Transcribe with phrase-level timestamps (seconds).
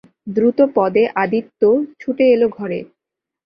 [0.35, 1.61] দ্রুতপদে আদিত্য
[1.99, 2.79] ছুটে এল ঘরে।